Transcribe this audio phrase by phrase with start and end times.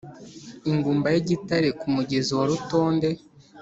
[0.71, 3.09] Ingumba y' igitare ku mugezi wa Rutonde